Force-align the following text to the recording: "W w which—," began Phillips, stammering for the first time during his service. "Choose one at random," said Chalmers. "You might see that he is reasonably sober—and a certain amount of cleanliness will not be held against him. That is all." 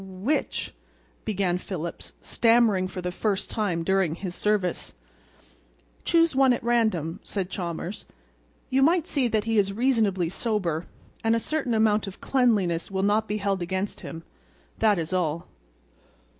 "W 0.01 0.13
w 0.21 0.25
which—," 0.35 0.73
began 1.25 1.59
Phillips, 1.59 2.13
stammering 2.23 2.87
for 2.87 3.03
the 3.03 3.11
first 3.11 3.51
time 3.51 3.83
during 3.83 4.15
his 4.15 4.33
service. 4.33 4.95
"Choose 6.05 6.35
one 6.35 6.53
at 6.53 6.63
random," 6.63 7.19
said 7.21 7.51
Chalmers. 7.51 8.07
"You 8.71 8.81
might 8.81 9.05
see 9.07 9.27
that 9.27 9.43
he 9.43 9.59
is 9.59 9.71
reasonably 9.71 10.27
sober—and 10.27 11.35
a 11.35 11.39
certain 11.39 11.75
amount 11.75 12.07
of 12.07 12.19
cleanliness 12.19 12.89
will 12.89 13.03
not 13.03 13.27
be 13.27 13.37
held 13.37 13.61
against 13.61 13.99
him. 13.99 14.23
That 14.79 14.97
is 14.97 15.13
all." 15.13 15.45